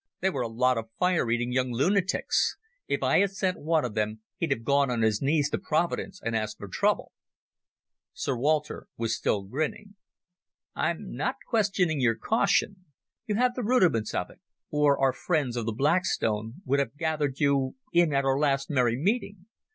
They 0.19 0.31
were 0.31 0.41
a 0.41 0.47
lot 0.47 0.79
of 0.79 0.89
fire 0.97 1.29
eating 1.29 1.51
young 1.51 1.71
lunatics. 1.71 2.57
If 2.87 3.03
I 3.03 3.19
had 3.19 3.29
sent 3.29 3.59
one 3.59 3.85
of 3.85 3.93
them 3.93 4.21
he'd 4.37 4.49
have 4.49 4.63
gone 4.63 4.89
on 4.89 5.03
his 5.03 5.21
knees 5.21 5.47
to 5.51 5.59
Providence 5.59 6.19
and 6.25 6.35
asked 6.35 6.57
for 6.57 6.67
trouble." 6.67 7.11
Sir 8.11 8.35
Walter 8.35 8.87
was 8.97 9.15
still 9.15 9.43
grinning. 9.43 9.93
"I'm 10.73 11.11
not 11.13 11.35
questioning 11.47 12.01
your 12.01 12.15
caution. 12.15 12.85
You 13.27 13.35
have 13.35 13.53
the 13.53 13.61
rudiments 13.61 14.15
of 14.15 14.31
it, 14.31 14.41
or 14.71 14.99
our 14.99 15.13
friends 15.13 15.55
of 15.55 15.67
the 15.67 15.71
Black 15.71 16.05
Stone 16.05 16.63
would 16.65 16.79
have 16.79 16.97
gathered 16.97 17.39
you 17.39 17.75
in 17.93 18.11
at 18.11 18.25
our 18.25 18.39
last 18.39 18.71
merry 18.71 18.97
meeting. 18.97 19.45